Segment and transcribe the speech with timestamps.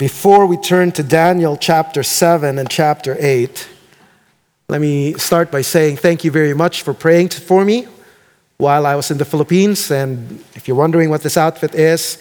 [0.00, 3.68] before we turn to Daniel chapter 7 and chapter 8,
[4.70, 7.86] let me start by saying thank you very much for praying for me
[8.56, 9.90] while I was in the Philippines.
[9.90, 12.18] And if you're wondering what this outfit is,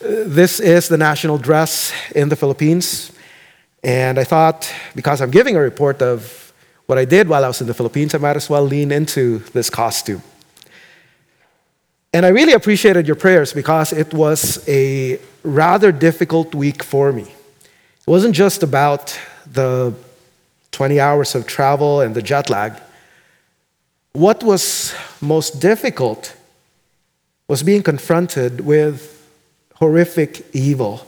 [0.00, 3.10] uh, this is the national dress in the Philippines.
[3.82, 6.52] And I thought, because I'm giving a report of
[6.86, 9.40] what I did while I was in the Philippines, I might as well lean into
[9.54, 10.22] this costume.
[12.12, 17.22] And I really appreciated your prayers because it was a rather difficult week for me.
[17.22, 19.94] It wasn't just about the
[20.72, 22.72] 20 hours of travel and the jet lag.
[24.12, 26.34] What was most difficult
[27.48, 29.26] was being confronted with
[29.76, 31.06] horrific evil.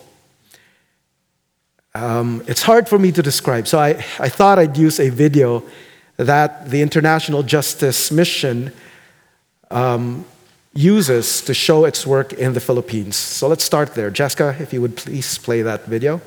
[1.94, 5.62] Um, it's hard for me to describe, so I, I thought I'd use a video
[6.16, 8.72] that the International Justice Mission
[9.70, 10.24] um,
[10.74, 13.16] uses to show its work in the Philippines.
[13.16, 14.10] So let's start there.
[14.10, 16.20] Jessica, if you would please play that video.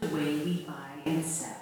[0.00, 1.56] The way we buy and sell.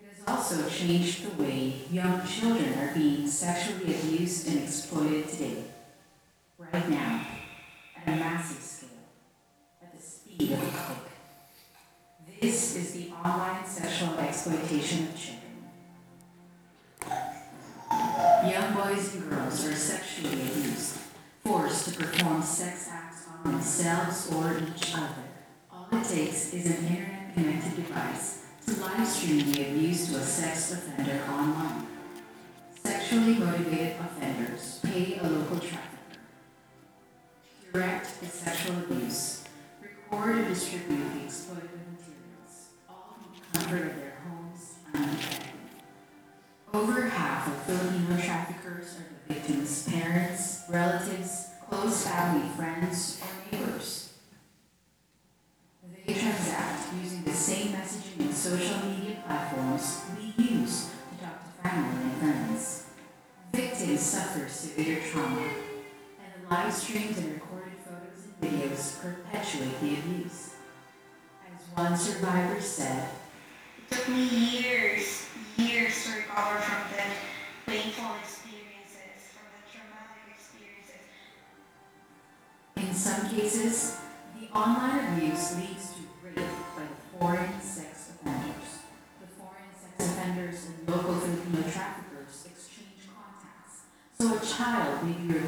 [0.00, 5.64] It has also changed the way young children are being sexually abused and exploited today,
[6.58, 7.26] right now,
[7.96, 8.88] at a massive scale,
[9.82, 10.98] at the speed of a click.
[12.40, 15.41] This is the online sexual exploitation of children.
[18.44, 20.98] Young boys and girls are sexually abused,
[21.44, 25.22] forced to perform sex acts on themselves or each other.
[25.70, 30.22] All it takes is an internet connected device to live stream the abuse to a
[30.22, 31.86] sex offender online.
[32.82, 36.18] Sexually motivated offenders pay a local trafficker,
[37.72, 39.44] direct the sexual abuse,
[39.80, 45.41] record and distribute the exploitative materials, all in the comfort of their homes unaffected.
[46.72, 54.14] Over half of Filipino traffickers are the victims' parents, relatives, close family, friends, or neighbors.
[56.06, 61.68] They transact using the same messaging and social media platforms we use to talk to
[61.68, 62.86] family and friends.
[63.52, 69.94] Victims suffer severe trauma, and the live streams and recorded photos and videos perpetuate the
[69.98, 70.54] abuse.
[71.46, 73.10] As one survivor said,
[73.90, 75.26] It took me years,
[75.72, 81.08] years to recover from the painful experiences, from the traumatic experiences.
[82.76, 83.96] In some cases,
[84.38, 86.36] the online abuse leads to rape
[86.76, 88.84] by the foreign sex offenders.
[89.22, 93.88] The foreign sex offenders and local Filipino traffickers exchange contacts,
[94.20, 95.40] so a child may be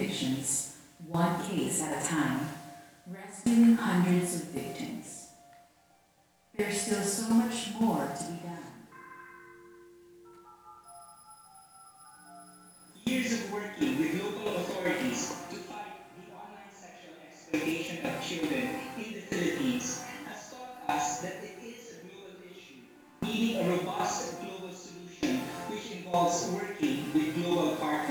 [0.00, 0.78] convictions,
[1.08, 2.48] one case at a time,
[3.06, 5.28] rescuing hundreds of victims.
[6.56, 8.56] There's still so much more to be done.
[13.04, 19.12] Years of working with local authorities to fight the online sexual exploitation of children in
[19.12, 22.80] the Philippines has taught us that it is a global issue,
[23.20, 28.09] needing a robust global solution which involves working with global partners.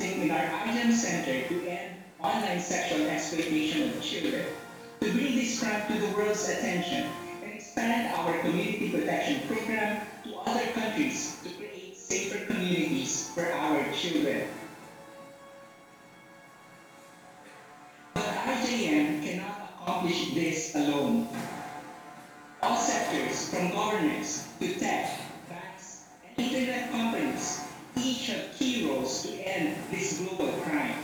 [0.00, 4.44] In our IJM Center to end online sexual exploitation of children,
[5.00, 7.06] to bring this crime to the world's attention
[7.42, 13.84] and expand our community protection program to other countries to create safer communities for our
[13.92, 14.48] children.
[18.14, 21.28] But IJM cannot accomplish this alone.
[22.62, 26.04] All sectors, from governments to tech, banks,
[26.36, 27.23] and internet companies,
[28.58, 30.96] key roles to end this global crime.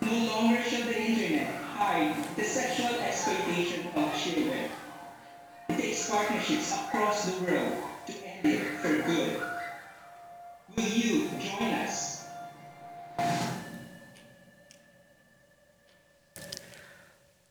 [0.00, 4.70] No longer shall the internet hide the sexual exploitation of children.
[5.68, 7.72] It takes partnerships across the world
[8.06, 9.42] to end it for good.
[10.76, 12.24] Will you join us?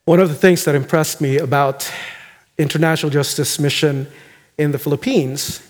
[0.05, 1.91] One of the things that impressed me about
[2.57, 4.07] International Justice Mission
[4.57, 5.61] in the Philippines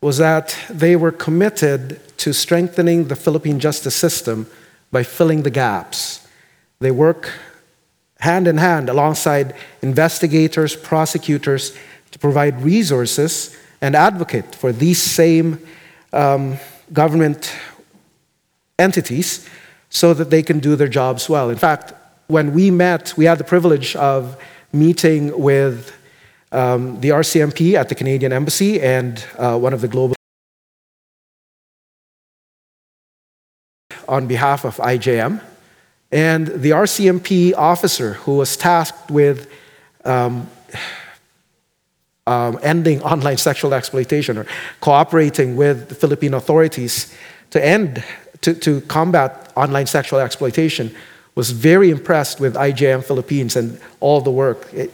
[0.00, 4.46] was that they were committed to strengthening the Philippine justice system
[4.90, 6.26] by filling the gaps.
[6.80, 7.32] They work
[8.20, 11.76] hand in hand alongside investigators, prosecutors
[12.10, 15.58] to provide resources and advocate for these same
[16.12, 16.58] um,
[16.92, 17.52] government
[18.78, 19.48] entities
[19.90, 21.50] so that they can do their jobs well.
[21.50, 21.92] In fact,
[22.26, 24.36] when we met, we had the privilege of
[24.72, 25.94] meeting with
[26.52, 30.17] um, the RCMP at the Canadian Embassy and uh, one of the global
[34.08, 35.40] on behalf of IJM.
[36.10, 39.50] And the RCMP officer who was tasked with
[40.04, 40.48] um,
[42.26, 44.46] um, ending online sexual exploitation or
[44.80, 47.14] cooperating with the Philippine authorities
[47.50, 48.02] to end,
[48.40, 50.94] to, to combat online sexual exploitation,
[51.34, 54.72] was very impressed with IJM Philippines and all the work.
[54.72, 54.90] It,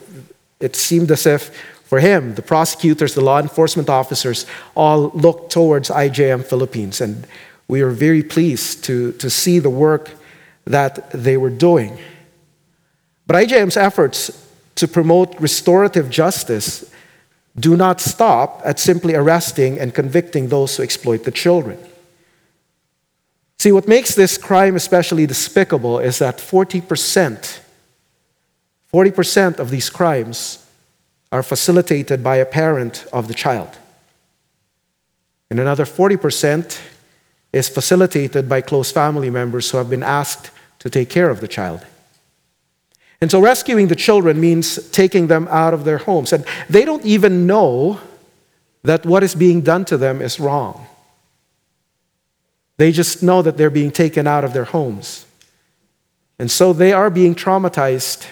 [0.61, 1.51] it seemed as if
[1.85, 7.01] for him, the prosecutors, the law enforcement officers all looked towards IJM Philippines.
[7.01, 7.27] And
[7.69, 10.13] we were very pleased to, to see the work
[10.65, 11.99] that they were doing.
[13.27, 14.47] But IJM's efforts
[14.77, 16.91] to promote restorative justice
[17.57, 21.79] do not stop at simply arresting and convicting those who exploit the children.
[23.59, 27.61] See, what makes this crime especially despicable is that 40%,
[28.93, 30.67] 40% of these crimes
[31.33, 33.79] are facilitated by a parent of the child.
[35.51, 36.79] And another 40%
[37.55, 41.47] is facilitated by close family members who have been asked to take care of the
[41.49, 41.87] child.
[43.21, 46.33] And so rescuing the children means taking them out of their homes.
[46.33, 48.01] And they don't even know
[48.83, 50.87] that what is being done to them is wrong.
[52.77, 55.25] They just know that they're being taken out of their homes.
[56.41, 58.27] And so they are being traumatized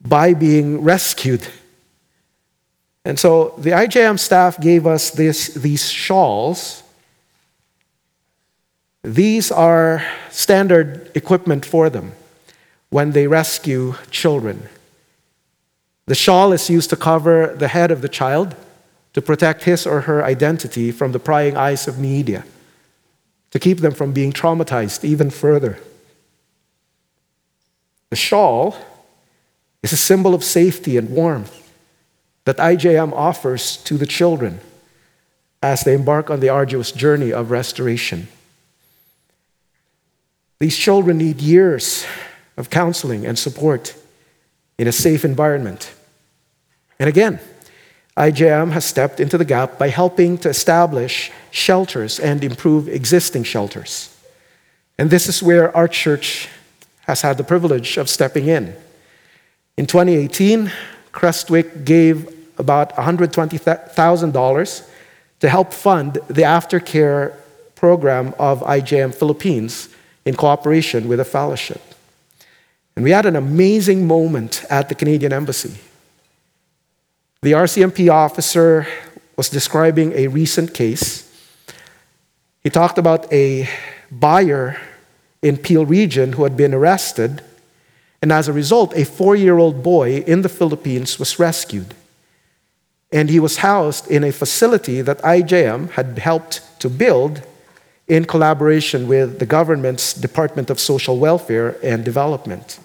[0.00, 1.46] by being rescued.
[3.04, 6.81] And so the IJM staff gave us this, these shawls.
[9.02, 12.12] These are standard equipment for them
[12.90, 14.68] when they rescue children.
[16.06, 18.54] The shawl is used to cover the head of the child
[19.12, 22.44] to protect his or her identity from the prying eyes of media
[23.50, 25.78] to keep them from being traumatized even further.
[28.10, 28.76] The shawl
[29.82, 31.58] is a symbol of safety and warmth
[32.44, 34.60] that IJM offers to the children
[35.62, 38.28] as they embark on the arduous journey of restoration.
[40.62, 42.06] These children need years
[42.56, 43.96] of counseling and support
[44.78, 45.92] in a safe environment.
[47.00, 47.40] And again,
[48.16, 54.16] IJM has stepped into the gap by helping to establish shelters and improve existing shelters.
[54.98, 56.48] And this is where our church
[57.08, 58.76] has had the privilege of stepping in.
[59.76, 60.70] In 2018,
[61.12, 64.88] Crestwicke gave about $120,000
[65.40, 67.34] to help fund the aftercare
[67.74, 69.88] program of IJM Philippines
[70.24, 71.80] in cooperation with a fellowship.
[72.94, 75.74] And we had an amazing moment at the Canadian Embassy.
[77.40, 78.86] The RCMP officer
[79.36, 81.28] was describing a recent case.
[82.62, 83.68] He talked about a
[84.10, 84.80] buyer
[85.40, 87.42] in Peel region who had been arrested,
[88.20, 91.94] and as a result, a four year old boy in the Philippines was rescued.
[93.10, 97.42] And he was housed in a facility that IJM had helped to build
[98.08, 102.78] in collaboration with the government's Department of Social Welfare and Development.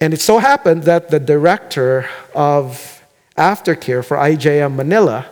[0.00, 3.02] And it so happened that the director of
[3.36, 5.26] aftercare for IJM Manila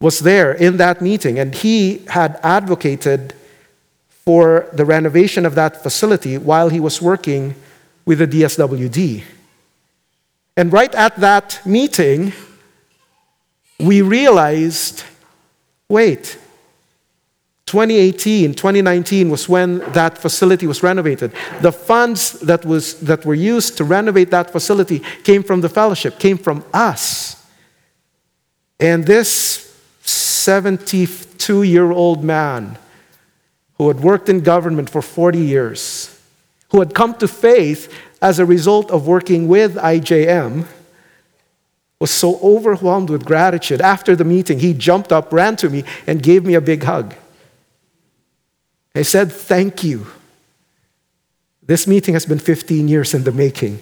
[0.00, 3.34] was there in that meeting, and he had advocated
[4.08, 7.54] for the renovation of that facility while he was working
[8.04, 9.24] with the DSWD.
[10.56, 12.32] And right at that meeting,
[13.78, 15.04] we realized
[15.88, 16.38] wait,
[17.68, 21.32] 2018, 2019 was when that facility was renovated.
[21.60, 26.18] The funds that, was, that were used to renovate that facility came from the fellowship,
[26.18, 27.44] came from us.
[28.80, 32.78] And this 72 year old man
[33.76, 36.18] who had worked in government for 40 years,
[36.70, 40.66] who had come to faith as a result of working with IJM,
[42.00, 43.82] was so overwhelmed with gratitude.
[43.82, 47.14] After the meeting, he jumped up, ran to me, and gave me a big hug.
[48.94, 50.06] He said, Thank you.
[51.62, 53.80] This meeting has been 15 years in the making.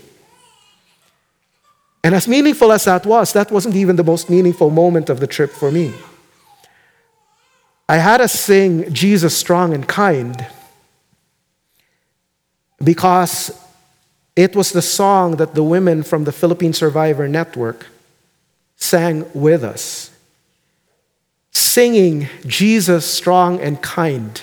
[2.02, 5.26] And as meaningful as that was, that wasn't even the most meaningful moment of the
[5.26, 5.92] trip for me.
[7.88, 10.46] I had to sing Jesus Strong and Kind
[12.82, 13.60] because
[14.34, 17.86] it was the song that the women from the Philippine Survivor Network
[18.76, 20.10] sang with us.
[21.52, 24.42] Singing Jesus Strong and Kind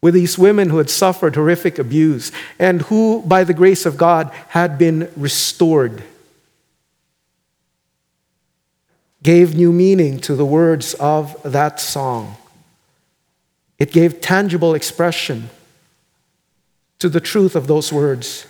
[0.00, 4.32] with these women who had suffered horrific abuse and who, by the grace of God,
[4.48, 6.02] had been restored
[9.22, 12.36] gave new meaning to the words of that song.
[13.78, 15.50] It gave tangible expression
[16.98, 18.46] to the truth of those words.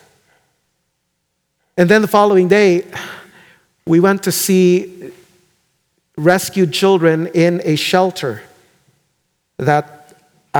[1.76, 2.84] And then the following day,
[3.86, 5.12] we went to see
[6.16, 8.42] rescued children in a shelter
[9.56, 9.97] that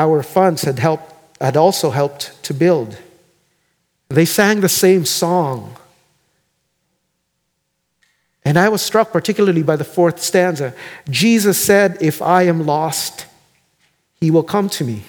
[0.05, 2.99] our funds had helped had also helped to build.
[4.09, 5.79] They sang the same song
[8.49, 10.73] and I was struck particularly by the fourth stanza.
[11.11, 13.27] Jesus said, If I am lost,
[14.23, 15.03] he will come to me.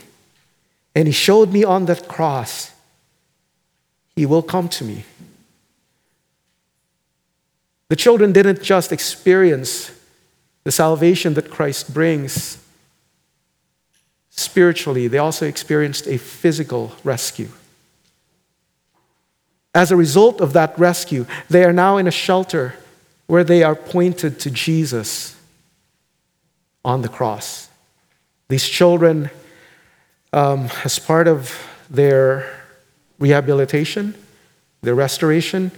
[0.94, 2.72] And he showed me on that cross,
[4.14, 5.06] he will come to me.
[7.88, 9.98] The children didn't just experience
[10.66, 12.58] the salvation that Christ brings
[14.40, 17.50] spiritually, they also experienced a physical rescue.
[19.76, 22.76] As a result of that rescue, they are now in a shelter
[23.28, 25.36] where they are pointed to Jesus
[26.84, 27.70] on the cross.
[28.48, 29.30] These children,
[30.34, 32.64] um, as part of their
[33.20, 34.16] rehabilitation,
[34.82, 35.72] their restoration,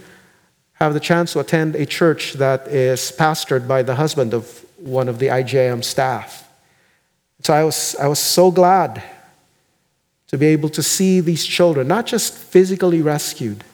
[0.74, 5.08] have the chance to attend a church that is pastored by the husband of one
[5.08, 6.48] of the IJM staff.
[7.42, 9.02] So I was, I was so glad
[10.28, 13.64] to be able to see these children not just physically rescued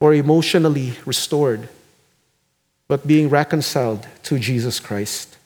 [0.00, 1.68] or emotionally restored
[2.88, 5.36] but being reconciled to Jesus Christ.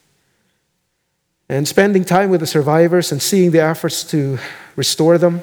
[1.48, 4.38] And spending time with the survivors and seeing the efforts to
[4.76, 5.42] restore them,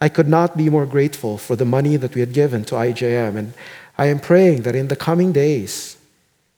[0.00, 3.36] I could not be more grateful for the money that we had given to IJM.
[3.36, 3.54] And
[3.96, 5.96] I am praying that in the coming days,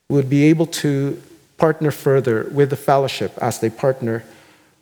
[0.09, 1.23] we would be able to
[1.57, 4.25] partner further with the fellowship as they partner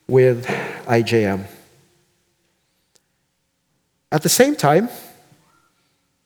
[0.09, 0.47] with
[0.87, 1.47] IJM.
[4.13, 4.89] At the same time,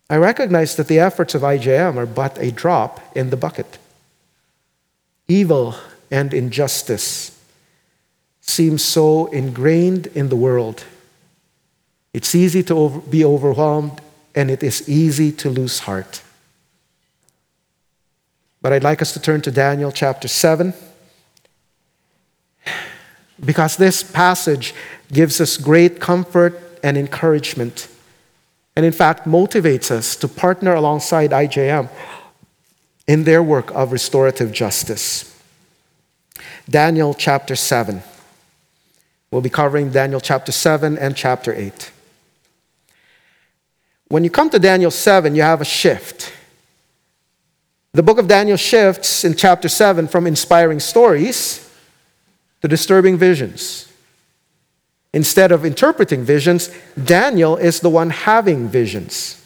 [0.09, 3.79] I recognize that the efforts of IJM are but a drop in the bucket.
[5.29, 5.77] Evil
[6.11, 7.39] and injustice
[8.41, 10.85] seem so ingrained in the world.
[12.13, 14.01] It's easy to over, be overwhelmed
[14.35, 16.23] and it is easy to lose heart.
[18.61, 20.75] But I'd like us to turn to Daniel chapter 7
[23.45, 24.75] because this passage
[25.13, 27.89] gives us great comfort and encouragement
[28.77, 31.89] and in fact motivates us to partner alongside IJM
[33.07, 35.27] in their work of restorative justice.
[36.69, 38.03] Daniel chapter 7.
[39.31, 41.91] We'll be covering Daniel chapter 7 and chapter 8.
[44.09, 46.33] When you come to Daniel 7, you have a shift.
[47.93, 51.70] The book of Daniel shifts in chapter 7 from inspiring stories
[52.63, 53.87] to disturbing visions.
[55.13, 56.71] Instead of interpreting visions,
[57.03, 59.37] Daniel is the one having visions.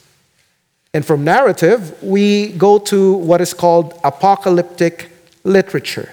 [0.93, 5.09] And from narrative, we go to what is called apocalyptic
[5.43, 6.09] literature.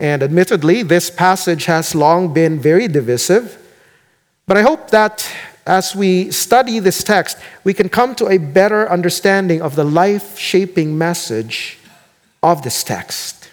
[0.00, 3.56] And admittedly, this passage has long been very divisive.
[4.46, 5.26] But I hope that
[5.66, 10.38] as we study this text, we can come to a better understanding of the life
[10.38, 11.78] shaping message
[12.42, 13.43] of this text.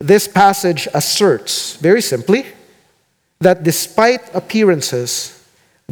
[0.00, 2.46] This passage asserts, very simply,
[3.40, 5.34] that despite appearances,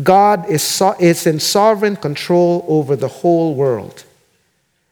[0.02, 4.04] God is, so, is in sovereign control over the whole world.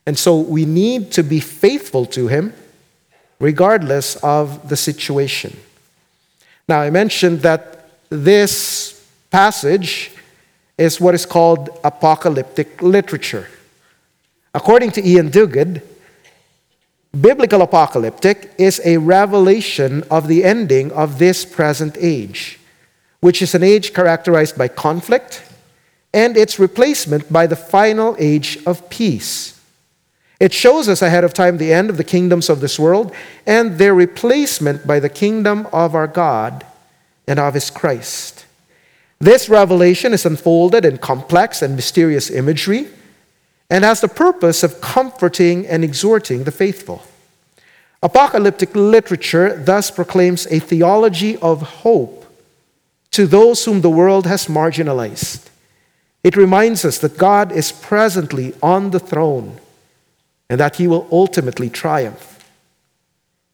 [0.05, 2.53] And so we need to be faithful to Him
[3.39, 5.57] regardless of the situation.
[6.67, 10.11] Now, I mentioned that this passage
[10.77, 13.47] is what is called apocalyptic literature.
[14.53, 15.81] According to Iain Duguid,
[17.19, 22.59] Biblical apocalyptic is a revelation of the ending of this present age,
[23.21, 25.43] which is an age characterized by conflict
[26.13, 29.61] and its replacement by the final age of peace.
[30.41, 33.13] It shows us ahead of time the end of the kingdoms of this world
[33.47, 36.65] and their replacement by the kingdom of our God
[37.27, 38.45] and of his Christ.
[39.19, 42.87] This revelation is unfolded in complex and mysterious imagery
[43.69, 47.03] and has the purpose of comforting and exhorting the faithful.
[48.03, 52.25] Apocalyptic literature thus proclaims a theology of hope
[53.11, 55.49] to those whom the world has marginalized.
[56.23, 59.59] It reminds us that God is presently on the throne
[60.49, 62.49] and that he will ultimately triumph.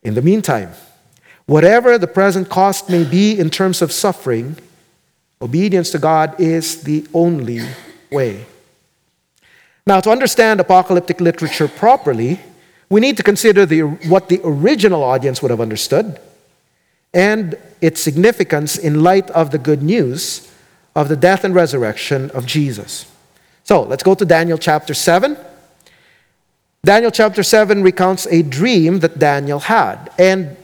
[0.03, 0.71] In the meantime,
[1.45, 4.57] whatever the present cost may be in terms of suffering,
[5.41, 7.61] obedience to God is the only
[8.11, 8.45] way.
[9.91, 12.39] Now, to understand apocalyptic literature properly,
[12.89, 16.17] we need to consider the, what the original audience would have understood
[17.13, 20.49] and its significance in light of the good news
[20.95, 23.05] of the death and resurrection of Jesus.
[23.65, 25.35] So, let's go to Daniel chapter 7.
[26.85, 30.09] Daniel chapter 7 recounts a dream that Daniel had.
[30.17, 30.55] And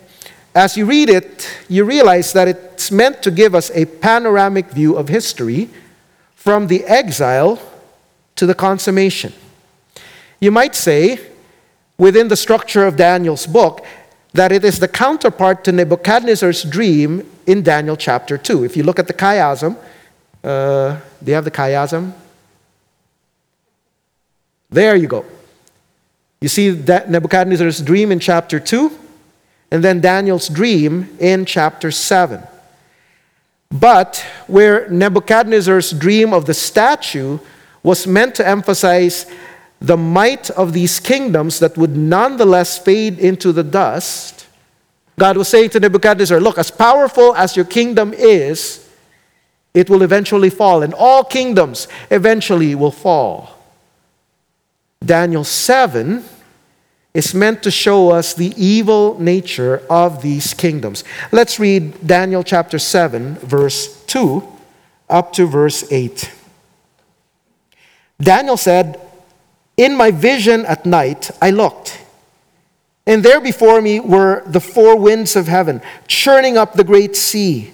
[0.55, 4.95] as you read it, you realize that it's meant to give us a panoramic view
[4.95, 5.69] of history
[6.33, 7.59] from the exile
[8.37, 9.33] to the consummation.
[10.39, 11.19] You might say,
[11.97, 13.85] within the structure of Daniel's book,
[14.33, 18.63] that it is the counterpart to Nebuchadnezzar's dream in Daniel chapter 2.
[18.63, 19.77] If you look at the chiasm,
[20.43, 22.13] uh, do you have the chiasm?
[24.69, 25.25] There you go.
[26.39, 28.91] You see that Nebuchadnezzar's dream in chapter 2,
[29.71, 32.43] and then Daniel's dream in chapter 7.
[33.71, 37.39] But where Nebuchadnezzar's dream of the statue
[37.83, 39.25] was meant to emphasize
[39.79, 44.47] the might of these kingdoms that would nonetheless fade into the dust,
[45.19, 48.87] God was saying to Nebuchadnezzar, Look, as powerful as your kingdom is,
[49.73, 53.57] it will eventually fall, and all kingdoms eventually will fall.
[55.03, 56.23] Daniel 7
[57.13, 61.03] is meant to show us the evil nature of these kingdoms.
[61.31, 64.47] Let's read Daniel chapter 7, verse 2
[65.09, 66.31] up to verse 8.
[68.19, 68.99] Daniel said,
[69.75, 71.99] In my vision at night, I looked,
[73.05, 77.71] and there before me were the four winds of heaven, churning up the great sea.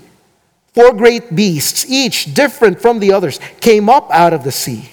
[0.73, 4.89] Four great beasts, each different from the others, came up out of the sea.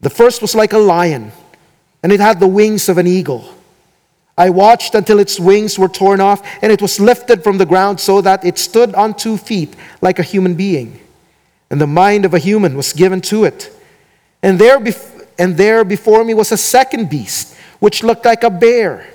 [0.00, 1.32] The first was like a lion,
[2.02, 3.44] and it had the wings of an eagle.
[4.36, 8.00] I watched until its wings were torn off, and it was lifted from the ground
[8.00, 11.00] so that it stood on two feet like a human being.
[11.70, 13.70] And the mind of a human was given to it.
[14.44, 18.50] And there, bef- and there before me was a second beast, which looked like a
[18.50, 19.06] bear.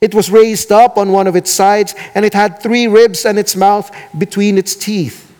[0.00, 3.38] It was raised up on one of its sides, and it had three ribs and
[3.38, 5.32] its mouth between its teeth.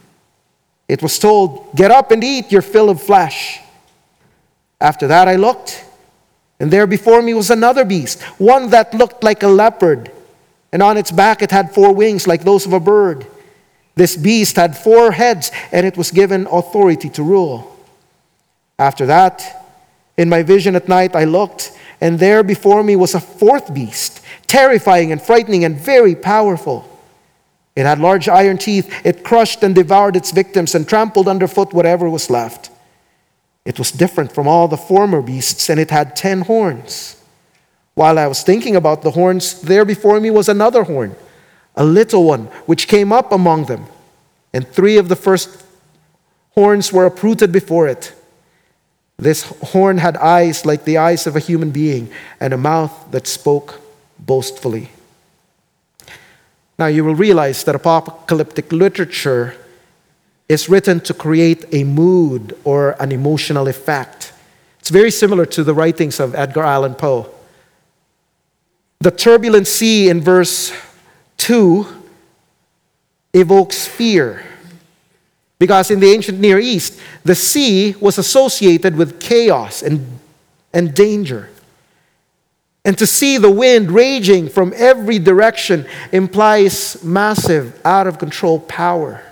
[0.87, 3.59] It was told, Get up and eat your fill of flesh.
[4.81, 5.85] After that, I looked,
[6.61, 10.13] and there before me was another beast, one that looked like a leopard,
[10.71, 13.27] and on its back it had four wings like those of a bird.
[13.97, 17.74] This beast had four heads, and it was given authority to rule.
[18.79, 19.65] After that,
[20.17, 24.21] in my vision at night, I looked, and there before me was a fourth beast,
[24.47, 26.89] terrifying and frightening and very powerful.
[27.77, 28.93] It had large iron teeth.
[29.05, 32.71] It crushed and devoured its victims and trampled underfoot whatever was left.
[33.65, 37.21] It was different from all the former beasts, and it had ten horns.
[37.95, 41.15] While I was thinking about the horns, there before me was another horn,
[41.77, 43.87] a little one, which came up among them,
[44.53, 45.65] and three of the first
[46.51, 48.13] horns were uprooted before it.
[49.17, 53.27] This horn had eyes like the eyes of a human being and a mouth that
[53.27, 53.81] spoke
[54.19, 54.91] boastfully.
[56.79, 59.55] Now, you will realize that apocalyptic literature
[60.49, 64.33] is written to create a mood or an emotional effect.
[64.81, 67.33] It's very similar to the writings of Edgar Allan Poe.
[68.99, 70.73] The turbulent sea in verse
[71.39, 71.87] 2
[73.33, 74.45] evokes fear.
[75.59, 80.19] Because in the ancient Near East, the sea was associated with chaos and,
[80.73, 81.51] and danger.
[82.85, 89.23] And to see the wind raging from every direction implies massive, out of control power.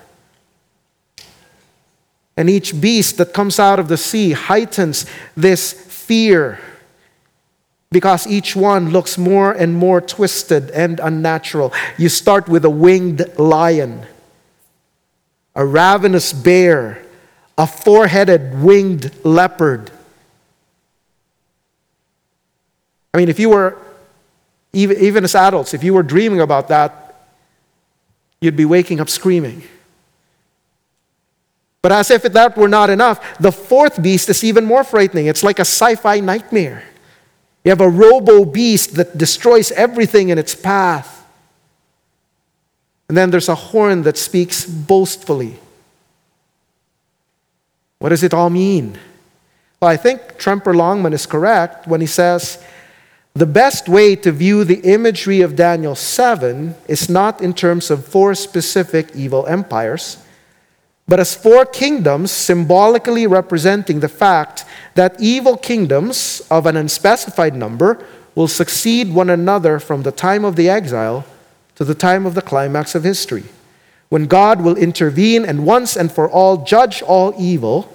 [2.36, 5.04] And each beast that comes out of the sea heightens
[5.36, 6.58] this fear
[7.90, 11.72] because each one looks more and more twisted and unnatural.
[11.98, 14.06] You start with a winged lion,
[15.54, 17.04] a ravenous bear,
[17.58, 19.90] a four headed winged leopard.
[23.14, 23.78] I mean, if you were,
[24.72, 27.28] even, even as adults, if you were dreaming about that,
[28.40, 29.62] you'd be waking up screaming.
[31.82, 35.26] But as if that were not enough, the fourth beast is even more frightening.
[35.26, 36.84] It's like a sci fi nightmare.
[37.64, 41.21] You have a robo beast that destroys everything in its path.
[43.12, 45.58] And then there's a horn that speaks boastfully.
[47.98, 48.98] What does it all mean?
[49.78, 52.64] Well, I think Tremper Longman is correct when he says
[53.34, 58.08] the best way to view the imagery of Daniel 7 is not in terms of
[58.08, 60.16] four specific evil empires,
[61.06, 68.02] but as four kingdoms symbolically representing the fact that evil kingdoms of an unspecified number
[68.34, 71.26] will succeed one another from the time of the exile
[71.76, 73.44] to the time of the climax of history,
[74.08, 77.92] when God will intervene and once and for all judge all evil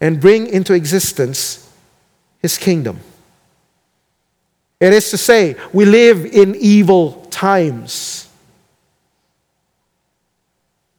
[0.00, 1.70] and bring into existence
[2.40, 3.00] his kingdom.
[4.78, 8.28] It is to say, we live in evil times.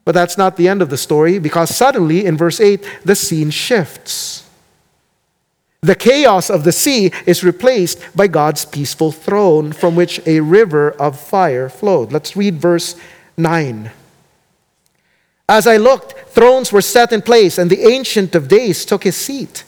[0.03, 3.49] But that's not the end of the story because suddenly in verse 8, the scene
[3.49, 4.46] shifts.
[5.87, 10.91] The chaos of the sea is replaced by God's peaceful throne from which a river
[10.91, 12.11] of fire flowed.
[12.11, 12.97] Let's read verse
[13.37, 13.89] 9.
[15.47, 19.15] As I looked, thrones were set in place, and the Ancient of Days took his
[19.15, 19.63] seat.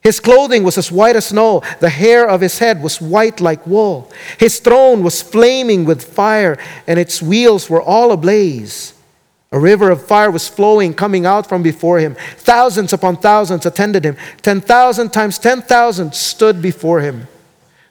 [0.00, 1.62] His clothing was as white as snow.
[1.78, 4.10] The hair of his head was white like wool.
[4.40, 8.93] His throne was flaming with fire, and its wheels were all ablaze.
[9.54, 12.16] A river of fire was flowing, coming out from before him.
[12.38, 14.16] Thousands upon thousands attended him.
[14.42, 17.28] 10,000 times 10,000 stood before him.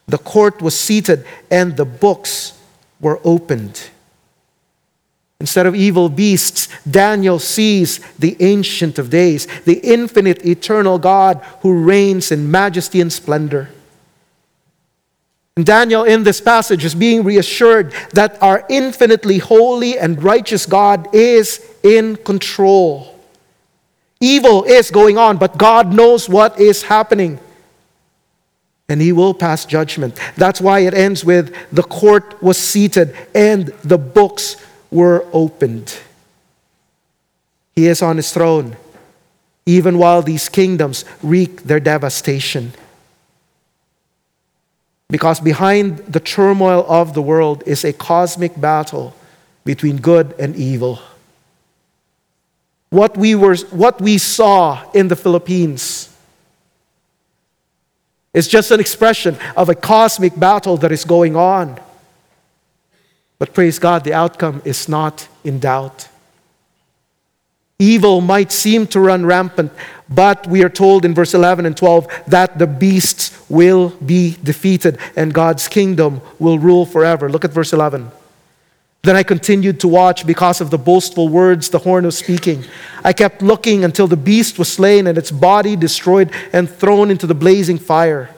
[0.06, 2.60] The court was seated, and the books
[3.00, 3.88] were opened.
[5.40, 11.82] Instead of evil beasts, Daniel sees the Ancient of Days, the infinite, eternal God who
[11.82, 13.70] reigns in majesty and splendor.
[15.56, 21.14] And Daniel, in this passage, is being reassured that our infinitely holy and righteous God
[21.14, 23.16] is in control.
[24.20, 27.38] Evil is going on, but God knows what is happening.
[28.88, 30.18] And he will pass judgment.
[30.36, 34.56] That's why it ends with the court was seated and the books
[34.90, 35.96] were opened.
[37.76, 38.76] He is on his throne,
[39.66, 42.72] even while these kingdoms wreak their devastation.
[45.08, 49.14] Because behind the turmoil of the world is a cosmic battle
[49.64, 50.98] between good and evil.
[52.90, 56.14] What we, were, what we saw in the Philippines
[58.32, 61.80] is just an expression of a cosmic battle that is going on.
[63.38, 66.08] But praise God, the outcome is not in doubt.
[67.84, 69.70] Evil might seem to run rampant,
[70.08, 74.98] but we are told in verse 11 and 12 that the beasts will be defeated
[75.16, 77.28] and God's kingdom will rule forever.
[77.28, 78.10] Look at verse 11.
[79.02, 82.64] Then I continued to watch because of the boastful words the horn was speaking.
[83.04, 87.26] I kept looking until the beast was slain and its body destroyed and thrown into
[87.26, 88.30] the blazing fire.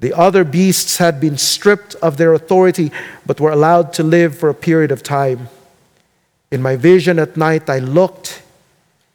[0.00, 2.92] The other beasts had been stripped of their authority,
[3.26, 5.48] but were allowed to live for a period of time.
[6.50, 8.43] In my vision at night, I looked,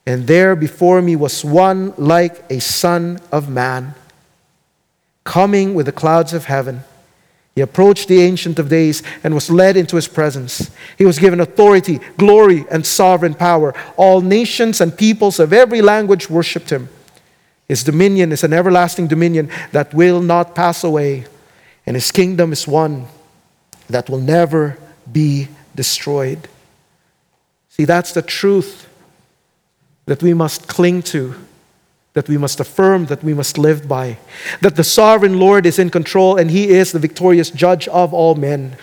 [0.06, 3.94] and there before me was one like a son of man,
[5.24, 6.84] coming with the clouds of heaven.
[7.56, 10.72] He approached the Ancient of Days and was led into his presence.
[10.98, 13.74] He was given authority, glory, and sovereign power.
[13.98, 16.90] All nations and peoples of every language worshiped him.
[17.68, 21.26] His dominion is an everlasting dominion that will not pass away,
[21.86, 23.06] and his kingdom is one
[23.90, 24.78] that will never
[25.12, 26.48] be destroyed.
[27.70, 28.89] See, that's the truth
[30.10, 31.36] that we must cling to,
[32.14, 34.18] that we must affirm, that we must live by.
[34.60, 38.34] That the sovereign Lord is in control and he is the victorious judge of all
[38.34, 38.76] men.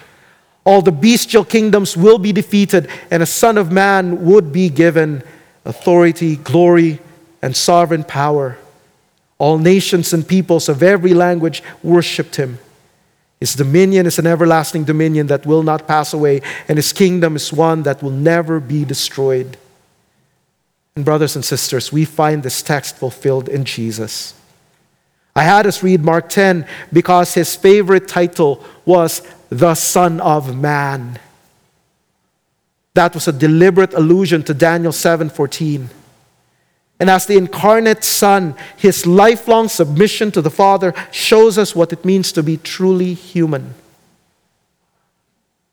[0.64, 5.24] All the bestial kingdoms will be defeated, and a Son of Man would be given
[5.64, 7.00] authority, glory,
[7.42, 8.56] and sovereign power.
[9.38, 12.60] All nations and peoples of every language worshiped him.
[13.40, 17.52] His dominion is an everlasting dominion that will not pass away, and his kingdom is
[17.52, 19.56] one that will never be destroyed.
[20.96, 24.35] And, brothers and sisters, we find this text fulfilled in Jesus.
[25.37, 31.18] I had us read Mark 10 because his favorite title was the Son of Man.
[32.94, 35.90] That was a deliberate allusion to Daniel 7:14.
[36.98, 42.06] And as the incarnate Son, his lifelong submission to the Father shows us what it
[42.06, 43.74] means to be truly human.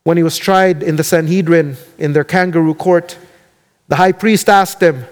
[0.03, 3.17] When he was tried in the Sanhedrin, in their kangaroo court,
[3.88, 5.05] the high priest asked him,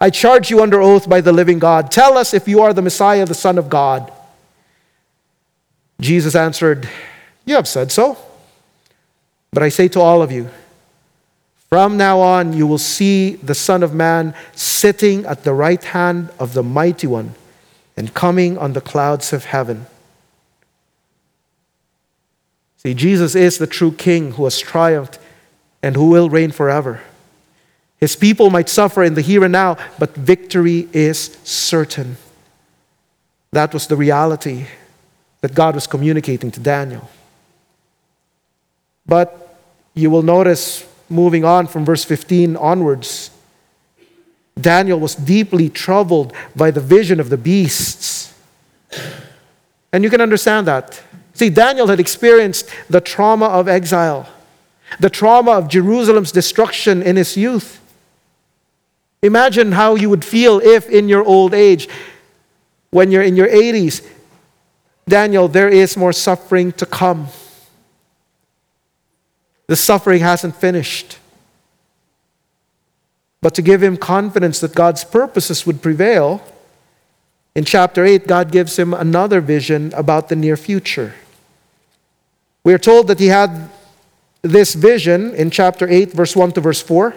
[0.00, 2.82] I charge you under oath by the living God, tell us if you are the
[2.82, 4.10] Messiah, the Son of God.
[6.00, 6.88] Jesus answered,
[7.44, 8.16] You have said so.
[9.52, 10.48] But I say to all of you,
[11.68, 16.30] from now on, you will see the Son of Man sitting at the right hand
[16.38, 17.34] of the Mighty One
[17.96, 19.86] and coming on the clouds of heaven.
[22.78, 25.18] See, Jesus is the true King who has triumphed
[25.82, 27.02] and who will reign forever.
[28.00, 32.16] His people might suffer in the here and now, but victory is certain.
[33.52, 34.66] That was the reality
[35.42, 37.10] that God was communicating to Daniel.
[39.06, 39.58] But
[39.94, 43.30] you will notice, moving on from verse 15 onwards,
[44.58, 48.34] Daniel was deeply troubled by the vision of the beasts.
[49.92, 51.02] And you can understand that.
[51.34, 54.28] See, Daniel had experienced the trauma of exile,
[55.00, 57.79] the trauma of Jerusalem's destruction in his youth.
[59.22, 61.88] Imagine how you would feel if, in your old age,
[62.90, 64.06] when you're in your 80s,
[65.08, 67.28] Daniel, there is more suffering to come.
[69.66, 71.18] The suffering hasn't finished.
[73.42, 76.42] But to give him confidence that God's purposes would prevail,
[77.54, 81.14] in chapter 8, God gives him another vision about the near future.
[82.62, 83.70] We are told that he had
[84.42, 87.14] this vision in chapter 8, verse 1 to verse 4,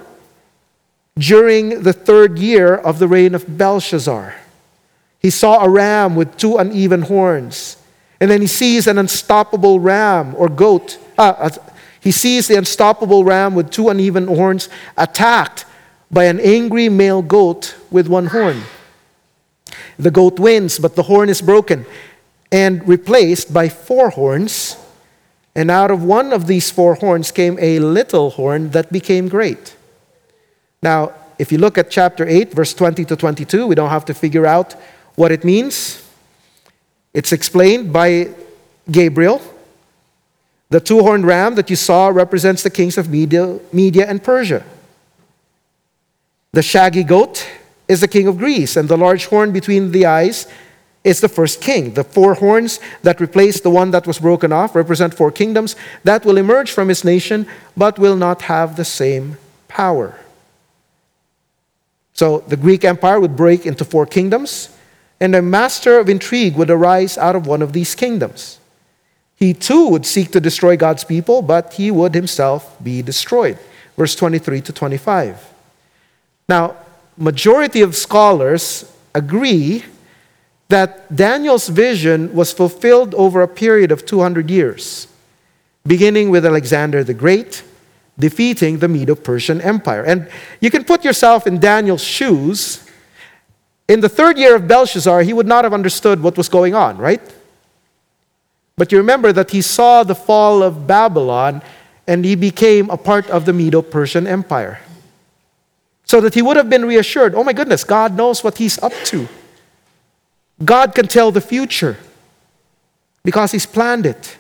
[1.18, 4.36] during the third year of the reign of Belshazzar.
[5.20, 7.78] He saw a ram with two uneven horns.
[8.20, 10.98] And then he sees an unstoppable ram or goat.
[11.18, 11.50] Uh,
[12.00, 15.66] he sees the unstoppable ram with two uneven horns attacked
[16.12, 18.64] by an angry male goat with one horn.
[19.98, 21.86] The goat wins, but the horn is broken
[22.52, 24.78] and replaced by four horns.
[25.56, 29.76] And out of one of these four horns came a little horn that became great.
[30.84, 34.14] Now, if you look at chapter 8, verse 20 to 22, we don't have to
[34.14, 34.74] figure out
[35.16, 36.04] what it means.
[37.14, 38.30] It's explained by
[38.92, 39.42] Gabriel.
[40.70, 44.66] The two horned ram that you saw represents the kings of Media, Media and Persia.
[46.52, 47.48] The shaggy goat
[47.88, 50.48] is the king of Greece, and the large horn between the eyes
[51.06, 51.94] is the first king.
[51.94, 56.26] The four horns that replace the one that was broken off represent four kingdoms that
[56.26, 60.20] will emerge from his nation but will not have the same power.
[62.14, 64.70] So the Greek Empire would break into four kingdoms
[65.20, 68.60] and a master of intrigue would arise out of one of these kingdoms.
[69.36, 73.58] He too would seek to destroy God's people, but he would himself be destroyed.
[73.98, 75.54] Verse 23 to 25.
[76.50, 76.76] Now,
[77.18, 79.86] majority of scholars agree
[80.70, 85.08] that Daniel's vision was fulfilled over a period of 200 years,
[85.86, 87.64] beginning with Alexander the Great
[88.18, 90.04] defeating the Medo-Persian Empire.
[90.04, 92.84] And you can put yourself in Daniel's shoes
[93.88, 96.98] in the third year of Belshazzar, he would not have understood what was going on,
[96.98, 97.22] right?
[98.78, 101.62] But you remember that he saw the fall of Babylon
[102.08, 104.80] and he became a part of the Medo Persian Empire.
[106.06, 108.94] So that he would have been reassured oh my goodness, God knows what he's up
[109.06, 109.28] to.
[110.64, 111.98] God can tell the future
[113.24, 114.38] because he's planned it.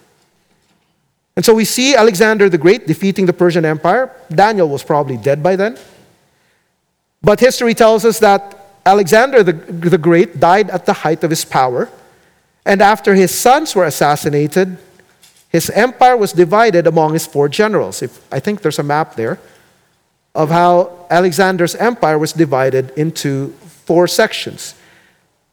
[1.35, 4.11] And so we see Alexander the Great defeating the Persian Empire.
[4.29, 5.77] Daniel was probably dead by then.
[7.21, 11.45] But history tells us that Alexander the, the Great died at the height of his
[11.45, 11.89] power,
[12.65, 14.77] and after his sons were assassinated,
[15.49, 18.01] his empire was divided among his four generals.
[18.01, 19.39] If, I think there's a map there
[20.35, 23.49] of how Alexander's empire was divided into
[23.85, 24.75] four sections.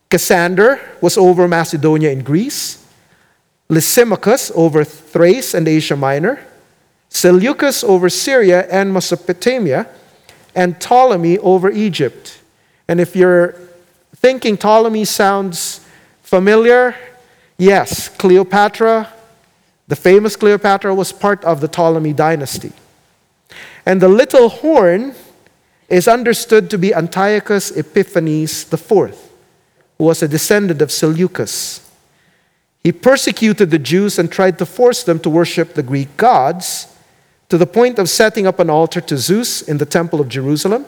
[0.08, 2.79] Cassander was over Macedonia and Greece,
[3.70, 6.44] Lysimachus over Thrace and Asia Minor,
[7.08, 9.88] Seleucus over Syria and Mesopotamia,
[10.56, 12.40] and Ptolemy over Egypt.
[12.88, 13.54] And if you're
[14.16, 15.86] thinking Ptolemy sounds
[16.22, 16.96] familiar,
[17.58, 19.12] yes, Cleopatra,
[19.86, 22.72] the famous Cleopatra, was part of the Ptolemy dynasty.
[23.86, 25.14] And the little horn
[25.88, 31.89] is understood to be Antiochus Epiphanes IV, who was a descendant of Seleucus.
[32.82, 36.86] He persecuted the Jews and tried to force them to worship the Greek gods
[37.48, 40.86] to the point of setting up an altar to Zeus in the Temple of Jerusalem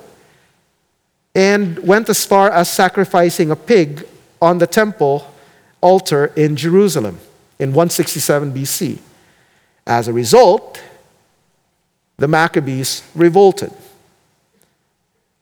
[1.35, 4.07] and went as far as sacrificing a pig
[4.41, 5.33] on the temple
[5.81, 7.19] altar in Jerusalem
[7.59, 8.99] in 167 BC.
[9.87, 10.81] As a result,
[12.17, 13.73] the Maccabees revolted.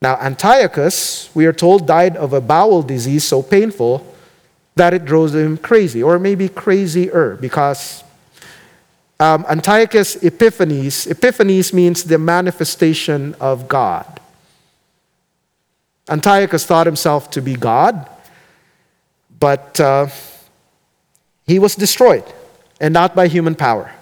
[0.02, 4.06] Now, Antiochus, we are told, died of a bowel disease so painful
[4.76, 8.04] that it drove him crazy, or maybe crazier, because
[9.18, 14.20] um, Antiochus Epiphanes, Epiphanes means the manifestation of God.
[16.08, 18.08] Antiochus thought himself to be God,
[19.38, 20.08] but uh,
[21.46, 22.24] he was destroyed,
[22.80, 23.92] and not by human power.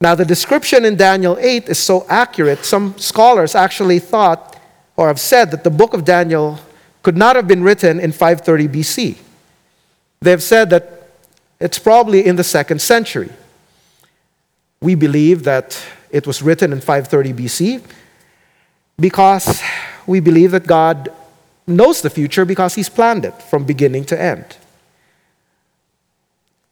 [0.00, 4.58] Now, the description in Daniel 8 is so accurate, some scholars actually thought
[4.96, 6.58] or have said that the book of Daniel
[7.02, 9.16] could not have been written in 530 BC.
[10.20, 11.08] They've said that
[11.60, 13.30] it's probably in the second century.
[14.80, 17.82] We believe that it was written in 530 BC
[18.98, 19.62] because
[20.06, 21.12] we believe that God
[21.66, 24.56] knows the future because he's planned it from beginning to end.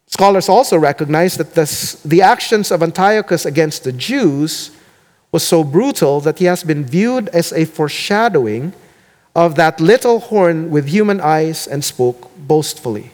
[0.07, 4.73] Scholars also recognize that this, the actions of Antiochus against the Jews
[5.31, 8.73] was so brutal that he has been viewed as a foreshadowing
[9.35, 13.11] of that little horn with human eyes and spoke boastfully.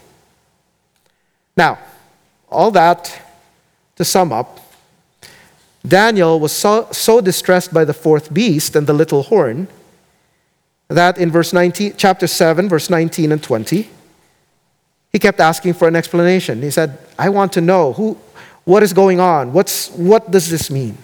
[1.56, 1.78] Now,
[2.48, 3.22] all that
[3.96, 4.60] to sum up,
[5.86, 9.68] Daniel was so, so distressed by the fourth beast and the little horn
[10.88, 13.88] that in verse 19, chapter 7, verse 19 and 20,
[15.12, 16.62] he kept asking for an explanation.
[16.62, 18.18] He said, I want to know who,
[18.64, 19.52] what is going on?
[19.52, 20.96] What's, what does this mean?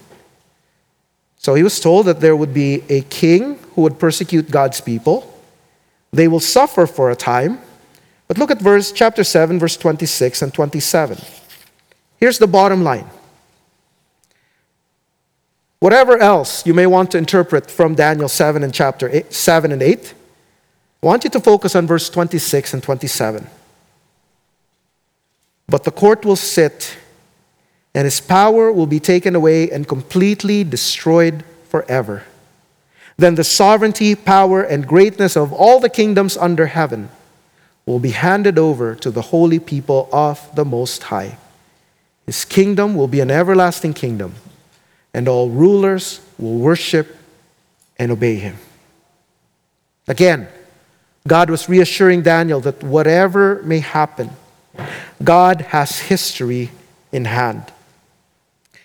[1.36, 5.28] So he was told that there would be a king who would persecute God's people.
[6.12, 7.58] They will suffer for a time.
[8.28, 11.18] But look at verse chapter 7 verse 26 and 27.
[12.18, 13.08] Here's the bottom line.
[15.80, 19.82] Whatever else you may want to interpret from Daniel 7 and chapter eight, 7 and
[19.82, 20.14] 8,
[21.02, 23.48] I want you to focus on verse 26 and 27.
[25.66, 26.96] But the court will sit,
[27.96, 32.22] and his power will be taken away and completely destroyed forever.
[33.16, 37.10] Then the sovereignty, power, and greatness of all the kingdoms under heaven
[37.86, 41.38] will be handed over to the holy people of the Most High.
[42.26, 44.34] His kingdom will be an everlasting kingdom,
[45.12, 47.16] and all rulers will worship
[47.98, 48.56] and obey him.
[50.08, 50.48] Again,
[51.26, 54.30] God was reassuring Daniel that whatever may happen,
[55.22, 56.70] God has history
[57.12, 57.72] in hand.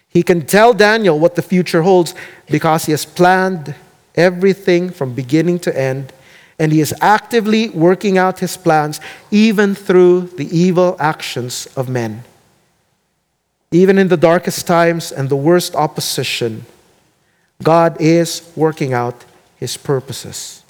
[0.10, 2.14] He can tell Daniel what the future holds
[2.50, 3.76] because he has planned
[4.18, 6.12] everything from beginning to end,
[6.60, 9.00] and he is actively working out his plans
[9.32, 12.24] even through the evil actions of men.
[13.72, 16.66] Even in the darkest times and the worst opposition,
[17.62, 19.24] God is working out
[19.58, 20.64] his purposes.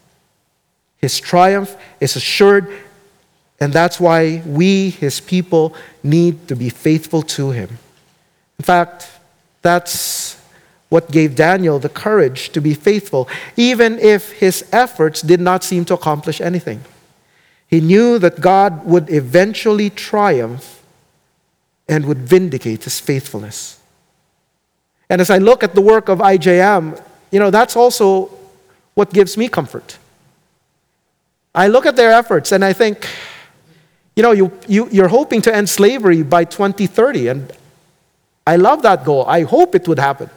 [0.98, 2.74] His triumph is assured
[3.60, 7.80] and that's why we, his people, need to be faithful to him.
[8.60, 9.10] In fact,
[9.62, 10.37] that's
[10.90, 15.84] what gave Daniel the courage to be faithful, even if his efforts did not seem
[15.86, 16.84] to accomplish anything.
[17.68, 20.82] He knew that God would eventually triumph
[21.90, 23.80] and would vindicate his faithfulness.
[25.10, 28.30] And as I look at the work of IJM, you know, that's also
[28.94, 29.98] what gives me comfort.
[31.54, 33.08] I look at their efforts and I think,
[34.16, 37.52] you know, you, you, you're hoping to end slavery by 2030, and
[38.48, 39.26] I love that goal.
[39.28, 40.30] I hope it would happen.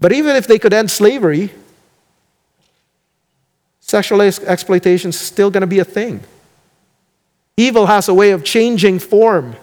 [0.00, 1.52] But even if they could end slavery,
[3.80, 6.20] sexual exploitation is still going to be a thing.
[7.56, 9.56] Evil has a way of changing form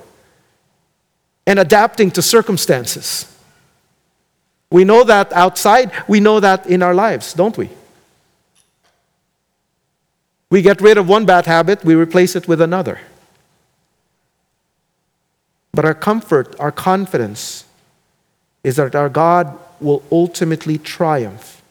[1.48, 3.34] and adapting to circumstances.
[4.70, 7.70] We know that outside, we know that in our lives, don't we?
[10.52, 13.00] We get rid of one bad habit, we replace it with another.
[15.72, 17.66] But our comfort, our confidence
[18.64, 21.62] is that our God will ultimately triumph.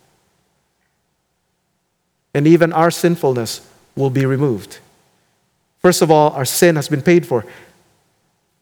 [2.34, 4.78] And even our sinfulness will be removed.
[5.80, 7.44] First of all, our sin has been paid for,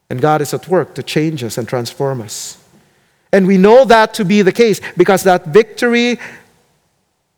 [0.09, 2.63] and God is at work to change us and transform us.
[3.31, 6.19] And we know that to be the case because that victory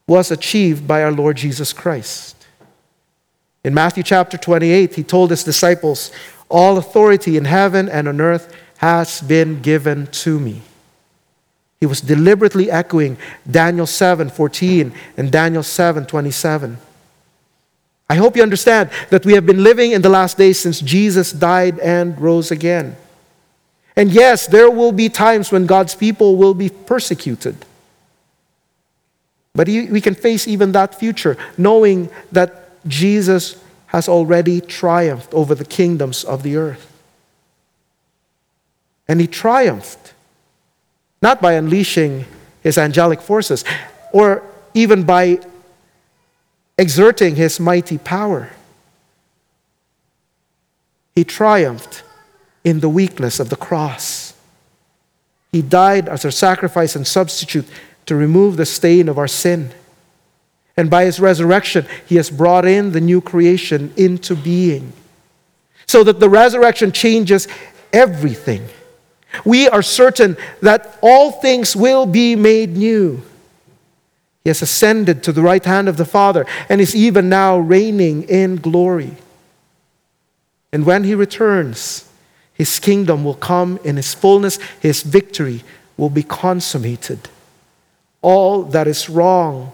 [0.07, 2.45] was achieved by our Lord Jesus Christ.
[3.63, 6.11] In Matthew chapter 28, he told his disciples,
[6.49, 10.61] All authority in heaven and on earth has been given to me.
[11.79, 13.17] He was deliberately echoing
[13.49, 16.77] Daniel 7 14 and Daniel 7 27.
[18.09, 21.31] I hope you understand that we have been living in the last days since Jesus
[21.31, 22.95] died and rose again.
[23.95, 27.65] And yes, there will be times when God's people will be persecuted.
[29.53, 35.65] But we can face even that future, knowing that Jesus has already triumphed over the
[35.65, 36.93] kingdoms of the earth.
[39.07, 40.13] And he triumphed
[41.21, 42.25] not by unleashing
[42.61, 43.63] his angelic forces
[44.13, 45.39] or even by
[46.77, 48.51] exerting his mighty power.
[51.15, 52.03] He triumphed
[52.63, 54.33] in the weakness of the cross.
[55.51, 57.65] He died as our sacrifice and substitute
[58.05, 59.71] to remove the stain of our sin.
[60.75, 64.93] And by his resurrection, he has brought in the new creation into being.
[65.87, 67.47] So that the resurrection changes
[67.91, 68.67] everything.
[69.45, 73.21] We are certain that all things will be made new.
[74.43, 78.23] He has ascended to the right hand of the Father and is even now reigning
[78.23, 79.17] in glory.
[80.71, 82.09] And when he returns,
[82.53, 85.63] his kingdom will come in his fullness, his victory
[85.97, 87.29] will be consummated.
[88.21, 89.71] All that is wrong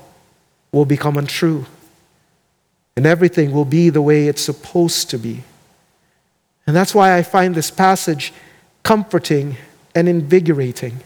[0.71, 1.65] will become untrue.
[2.95, 5.43] and everything will be the way it's supposed to be.
[6.67, 8.31] And that's why I find this passage
[8.83, 9.57] comforting
[9.95, 10.99] and invigorating.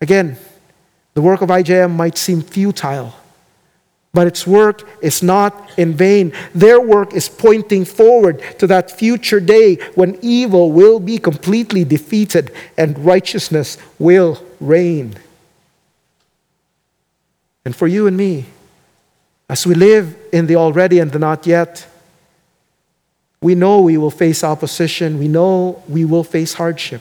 [0.00, 0.36] Again,
[1.14, 3.14] the work of IJM might seem futile,
[4.12, 6.32] but its work is not in vain.
[6.54, 12.52] Their work is pointing forward to that future day when evil will be completely defeated
[12.76, 15.16] and righteousness will reign.
[17.64, 18.46] And for you and me,
[19.48, 21.86] as we live in the already and the not yet,
[23.40, 27.00] we know we will face opposition, we know we will face hardship.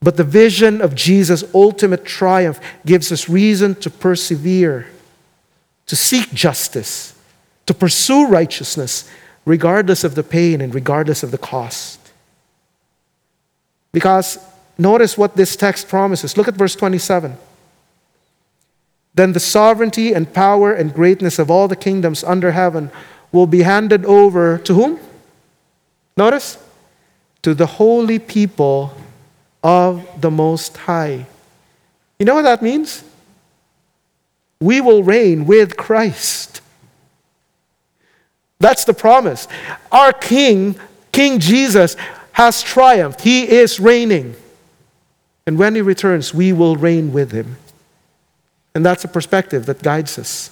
[0.00, 4.88] But the vision of Jesus' ultimate triumph gives us reason to persevere,
[5.86, 7.14] to seek justice,
[7.66, 9.08] to pursue righteousness,
[9.44, 12.00] regardless of the pain and regardless of the cost.
[13.92, 14.38] Because
[14.76, 16.36] notice what this text promises.
[16.36, 17.36] Look at verse 27.
[19.14, 22.90] Then the sovereignty and power and greatness of all the kingdoms under heaven
[23.32, 25.00] will be handed over to whom?
[26.16, 26.58] Notice?
[27.42, 28.94] To the holy people
[29.62, 31.26] of the Most High.
[32.18, 33.02] You know what that means?
[34.60, 36.60] We will reign with Christ.
[38.60, 39.48] That's the promise.
[39.90, 40.76] Our King,
[41.10, 41.96] King Jesus,
[42.32, 43.22] has triumphed.
[43.22, 44.36] He is reigning.
[45.46, 47.56] And when He returns, we will reign with Him.
[48.74, 50.50] And that's a perspective that guides us.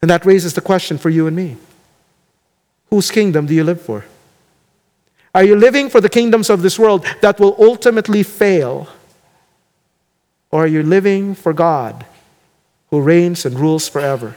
[0.00, 1.56] And that raises the question for you and me
[2.90, 4.04] Whose kingdom do you live for?
[5.34, 8.88] Are you living for the kingdoms of this world that will ultimately fail?
[10.50, 12.06] Or are you living for God
[12.90, 14.34] who reigns and rules forever?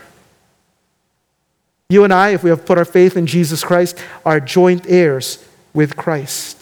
[1.88, 5.44] You and I, if we have put our faith in Jesus Christ, are joint heirs
[5.74, 6.61] with Christ.